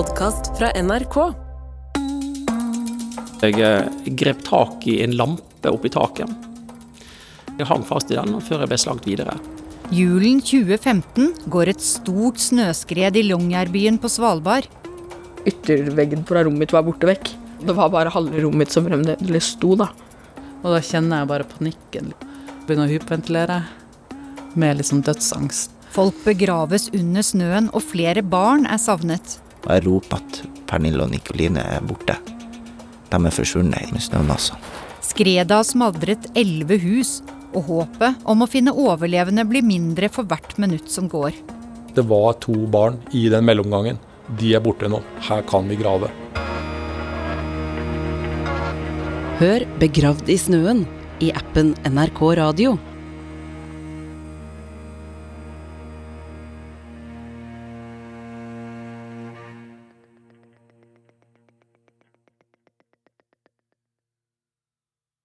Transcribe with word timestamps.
podkast 0.00 0.54
fra 0.56 0.70
NRK. 0.80 1.16
Jeg 3.42 3.56
eh, 3.60 3.88
grep 4.16 4.38
tak 4.46 4.86
i 4.88 4.94
en 5.04 5.12
lampe 5.18 5.68
oppi 5.68 5.90
taket. 5.92 6.30
Jeg 7.58 7.66
hang 7.68 7.82
fast 7.84 8.12
i 8.12 8.16
den 8.16 8.38
før 8.40 8.62
jeg 8.62 8.70
ble 8.70 8.78
slagt 8.80 9.08
videre. 9.08 9.34
Julen 9.92 10.38
2015 10.46 11.50
går 11.52 11.72
et 11.74 11.84
stort 11.84 12.40
snøskred 12.40 13.18
i 13.20 13.26
Longyearbyen 13.26 13.98
på 14.00 14.08
Svalbard. 14.08 14.70
Ytterveggen 15.44 16.24
fra 16.28 16.46
rommet 16.46 16.64
mitt 16.64 16.72
var 16.76 16.86
borte 16.86 17.10
vekk. 17.10 17.34
Det 17.66 17.76
var 17.76 17.92
bare 17.92 18.14
halve 18.14 18.40
rommet 18.40 18.62
mitt 18.62 18.72
som 18.72 18.88
fremdeles 18.88 19.52
sto, 19.52 19.74
da. 19.82 19.90
Og 20.62 20.78
da 20.78 20.80
kjenner 20.80 21.26
jeg 21.26 21.32
bare 21.34 21.50
panikken. 21.50 22.14
Begynner 22.64 22.88
å 22.88 22.94
hyperventilere 22.94 23.60
med 24.56 24.80
sånn 24.86 25.04
dødsangst. 25.04 25.76
Folk 25.92 26.24
begraves 26.24 26.88
under 26.96 27.26
snøen, 27.26 27.68
og 27.74 27.84
flere 27.90 28.24
barn 28.24 28.64
er 28.64 28.80
savnet. 28.80 29.36
Og 29.64 29.70
jeg 29.74 29.86
roper 29.86 30.20
at 30.20 30.40
Pernille 30.70 31.04
og 31.04 31.12
Nikoline 31.12 31.64
er 31.76 31.84
borte. 31.84 32.16
De 33.10 33.18
er 33.18 33.34
forsvunnet 33.34 33.92
med 33.92 34.02
snøen, 34.04 34.30
altså. 34.30 34.56
Skredet 35.04 35.50
har 35.50 35.66
smadret 35.66 36.28
elleve 36.38 36.78
hus, 36.82 37.18
og 37.50 37.66
håpet 37.66 38.20
om 38.30 38.44
å 38.44 38.48
finne 38.50 38.74
overlevende 38.76 39.42
blir 39.48 39.66
mindre 39.66 40.10
for 40.12 40.28
hvert 40.28 40.54
minutt 40.62 40.90
som 40.92 41.08
går. 41.10 41.34
Det 41.96 42.04
var 42.06 42.36
to 42.44 42.54
barn 42.70 43.00
i 43.16 43.24
den 43.32 43.44
mellomgangen. 43.48 43.98
De 44.38 44.52
er 44.54 44.62
borte 44.62 44.86
nå. 44.86 45.00
Her 45.26 45.42
kan 45.50 45.66
vi 45.66 45.78
grave. 45.80 46.10
Hør 49.40 49.64
'Begravd 49.80 50.28
i 50.28 50.36
snøen' 50.36 50.84
i 51.24 51.30
appen 51.32 51.72
NRK 51.88 52.20
Radio. 52.36 52.76